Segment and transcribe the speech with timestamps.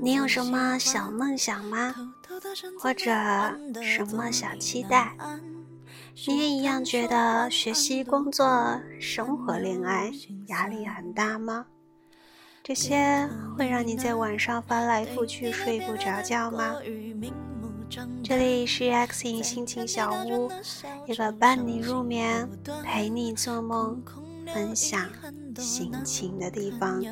[0.00, 1.94] 你有什么小梦想吗？
[2.78, 3.10] 或者
[3.82, 5.14] 什么小期待？
[6.26, 10.10] 你也一样觉得学习、工作、生活、恋爱
[10.46, 11.66] 压力很大吗？
[12.62, 16.76] 这些会让你在晚上翻来覆去睡不着觉吗？
[18.24, 20.50] 这里是 X 影心情小屋，
[21.06, 22.48] 一个伴你入眠、
[22.82, 24.02] 陪你做梦、
[24.52, 25.06] 分享
[25.58, 27.02] 心情的地方。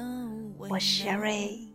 [0.68, 1.68] 我是 Sherry。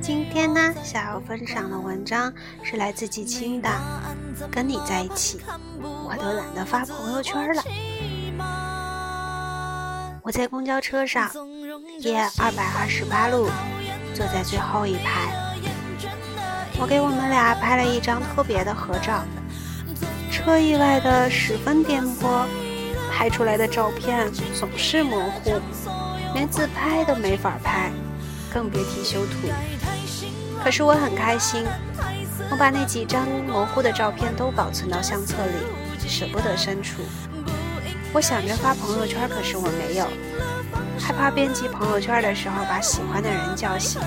[0.00, 3.68] 今天呢，想要分享的文章是来自季青的
[4.50, 5.40] 《跟你在一起，
[5.80, 7.62] 我都懒得发朋友圈了》。
[10.22, 11.30] 我在公交车上，
[12.00, 13.48] 夜二百二十八路，
[14.14, 15.32] 坐在最后一排。
[16.78, 19.24] 我给我们俩拍了一张特别的合照。
[20.40, 22.46] 车意外的十分颠簸，
[23.12, 25.60] 拍出来的照片总是模糊，
[26.32, 27.90] 连自拍都没法拍，
[28.52, 29.48] 更别提修图。
[30.64, 31.64] 可是我很开心，
[32.50, 37.02] 我把那几张模糊的照片都保存到相册里，舍不得删除。
[38.14, 40.06] 我想着发朋友圈，可是我没有，
[40.98, 44.00] 害怕编辑朋友圈的时候把喜欢的人叫醒。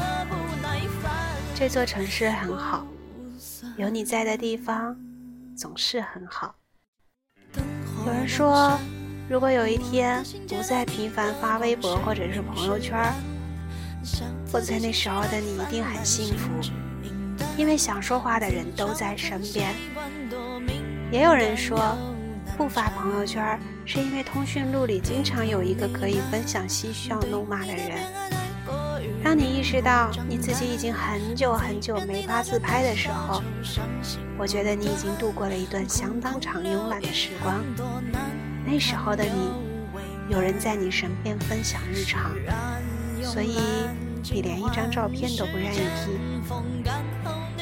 [1.53, 2.87] 这座城市很好，
[3.77, 4.95] 有你在的地方
[5.55, 6.55] 总是很好。
[8.05, 8.77] 有人说，
[9.29, 12.97] 如果有一天不再频繁发微博或者是朋友圈。
[14.51, 16.49] 我在那时候的你一定很幸福，
[17.57, 19.73] 因为想说话的人都在身边。
[21.09, 21.97] 也有人说，
[22.57, 28.32] 不发朋友圈是因为通讯录里经常有一个可以分享嬉笑怒骂的人。
[29.23, 33.41] 当你意识到你自己已经很久很久没发自拍的时候，
[34.37, 37.63] 我觉得你已经度过了一段相当长慵懒的时光。
[38.65, 39.51] 那时候的你，
[40.27, 42.31] 有人在你身边分享日常。
[43.23, 43.57] 所以
[44.31, 46.19] 你连一张照片都不愿意提，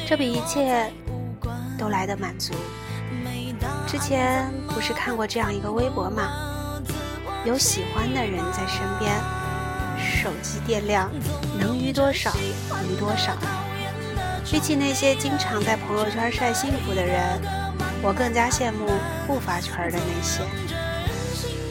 [0.04, 0.92] 这比一切
[1.78, 2.52] 都来得满足。
[3.86, 6.82] 之前不是看过这样一个微博吗？
[7.44, 9.12] 有喜欢的人在身边，
[10.22, 11.10] 手机电量
[11.58, 12.30] 能余多少
[12.88, 13.36] 余多少。
[14.44, 17.40] 比起那些经常在朋友圈晒幸福的人，
[18.02, 18.86] 我更加羡慕
[19.26, 20.42] 不发圈的那些。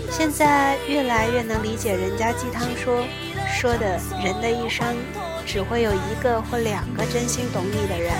[0.09, 3.03] 现在越来越能理解人家鸡汤说。
[3.53, 4.95] 说的人的一生
[5.45, 8.11] 只会有一个或两个真心懂你的人。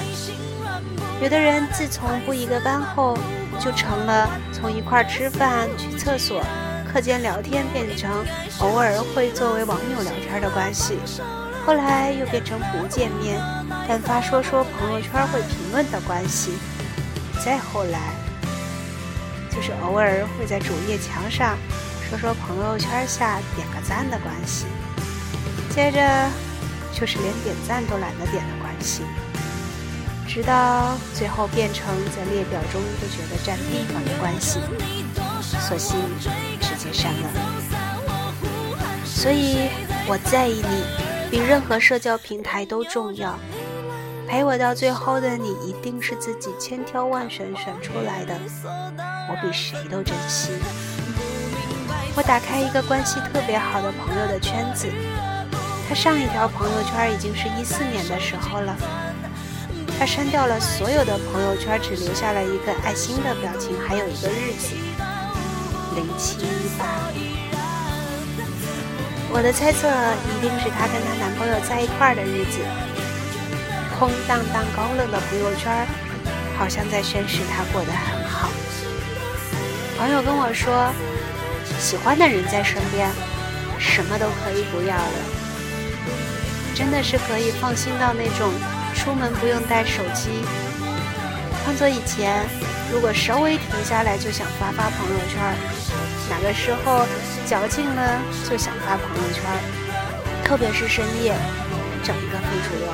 [1.22, 3.18] 有的人自从不一个班后，
[3.58, 6.44] 就成了从一块吃饭、去厕所、
[6.92, 8.26] 课间聊天变成
[8.60, 10.98] 偶尔会作为网友聊天的关系，
[11.66, 13.40] 后来又变成不见面
[13.88, 16.52] 但发说说朋友圈会评论的关系，
[17.46, 18.14] 再后来
[19.50, 21.58] 就是偶尔会在主页墙上
[22.10, 24.66] 说说朋友圈下点个赞的关系。
[25.74, 26.30] 接着
[26.92, 29.04] 就是连点赞都懒得点的关系，
[30.28, 34.60] 直到最后变成在列表中都觉得占地方的关系，
[35.60, 35.98] 索性
[36.60, 37.30] 直接删了。
[39.06, 39.70] 所以
[40.08, 40.84] 我在意你，
[41.30, 43.38] 比任何社交平台都重要。
[44.28, 48.34] 陪我到最后的你，一定是自己千挑万选选出来的，
[49.30, 50.52] 我比谁都珍惜。
[52.16, 54.88] 我打开一个关系特别好的朋友的圈子。
[55.88, 58.74] 他上一条朋友圈已经是一四年的时候了，
[60.00, 64.74] 他删掉了所有的朋友圈，只留下了一个爱心的表情，还有一个日子，
[65.96, 66.86] 零七一八。
[69.34, 72.60] 我的猜测一定是她跟她男朋友在一块儿的日子。
[73.98, 75.86] 空荡荡、高冷的朋友圈，
[76.58, 78.50] 好像在宣示她过得很好。
[79.98, 80.92] 朋友跟我说，
[81.80, 83.10] 喜欢的人在身边，
[83.78, 85.20] 什么都可以不要了。
[86.74, 88.50] 真的是可以放心到那种
[88.96, 90.42] 出门不用带手机。
[91.64, 92.46] 换做以前，
[92.92, 95.42] 如果稍微停下来就想发发朋友圈，
[96.30, 97.06] 哪个时候
[97.46, 99.44] 矫情了就想发朋友圈，
[100.44, 101.36] 特别是深夜，
[102.04, 102.94] 整一个非主流。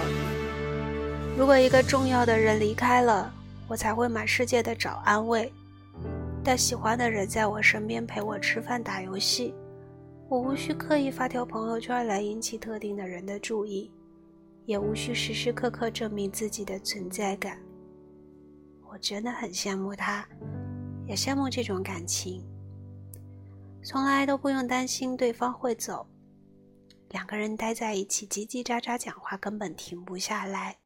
[1.38, 3.34] 如果一个重要的人离开了，
[3.68, 5.52] 我才会满世界的找安慰。
[6.44, 9.54] 但喜欢的人在我身边陪我吃饭打游戏。
[10.30, 13.90] 我无需刻意发条朋友圈来引起特定的人的注意，
[14.66, 17.58] 也无需时时刻刻证明自己的存在感。
[18.90, 20.28] 我真的很羡慕他，
[21.06, 22.44] 也羡慕这种感情。
[23.84, 26.08] 从来都不用担心对方会走，
[27.10, 30.78] 两个人待在一起叽叽喳喳讲话根本停不下来。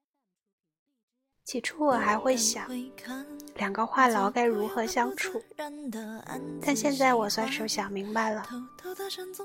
[1.43, 2.69] 起初我还会想，
[3.55, 5.41] 两个话痨该如何相处。
[6.61, 8.47] 但现在我算是想明白了，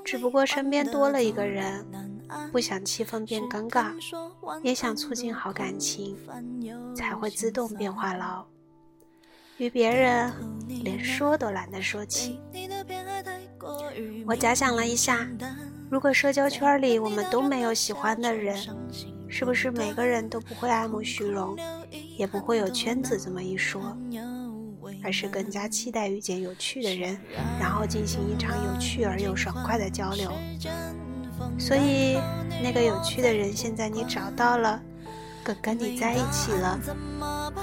[0.05, 1.85] 只不过身边多了一个人，
[2.51, 3.91] 不想气氛变尴尬，
[4.63, 6.17] 也想促进好感情，
[6.95, 8.43] 才会自动变话痨。
[9.57, 10.31] 与别人
[10.67, 12.39] 连说都懒得说起。
[14.25, 15.27] 我假想了一下，
[15.89, 18.55] 如果社交圈里我们都没有喜欢的人，
[19.27, 21.57] 是不是每个人都不会爱慕虚荣，
[22.17, 23.97] 也不会有圈子这么一说，
[25.03, 27.19] 而是更加期待遇见有趣的人，
[27.59, 30.31] 然后进行一场有趣而又爽快的交流。
[31.57, 32.19] 所以，
[32.63, 34.79] 那个有趣的人现在你找到了。
[35.61, 36.77] 跟你在一起了，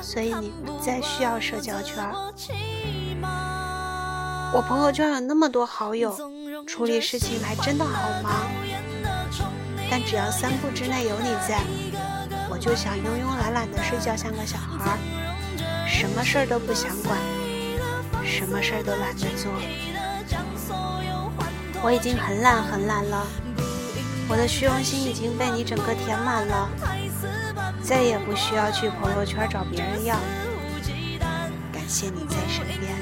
[0.00, 2.02] 所以你不再需要社交圈。
[4.54, 6.16] 我朋友圈有那么多好友，
[6.66, 8.46] 处理事情还真的好忙。
[9.90, 11.60] 但只要三步之内有你在，
[12.48, 14.96] 我就想慵慵懒懒的睡觉，像个小孩，
[15.86, 17.18] 什么事儿都不想管，
[18.24, 19.52] 什么事儿都懒得做。
[21.82, 23.26] 我已经很懒很懒了，
[24.28, 26.68] 我的虚荣心已经被你整个填满了。
[27.82, 30.16] 再也不需要去朋友圈找别人要，
[31.70, 32.94] 感谢你在身边。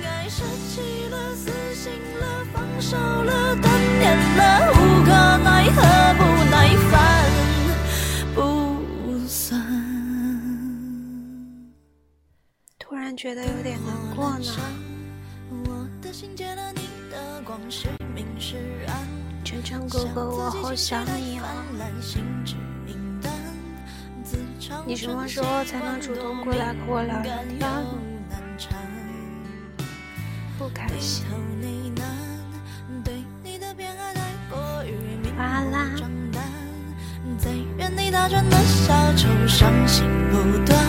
[12.78, 14.44] 突然觉得有点难过呢。
[15.64, 18.56] 我的心借了你的光，是明是
[18.88, 19.06] 暗
[19.52, 21.44] 晨晨哥哥，我好想你啊。
[24.86, 27.68] 你什么时候才能主动过来和我聊聊
[28.56, 28.70] 天？
[30.58, 31.26] 不开心。
[35.36, 35.86] 啦啦。
[37.36, 40.80] 在原地打转的小丑，伤心不断，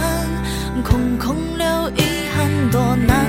[0.84, 3.24] 空空留遗憾多难。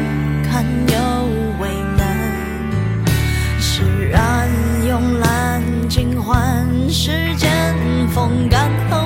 [6.25, 7.51] 换时间
[8.09, 9.04] 风干后。